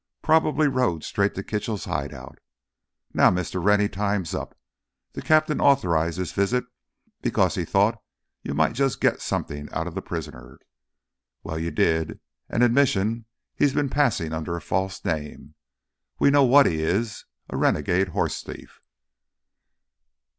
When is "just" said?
8.73-8.99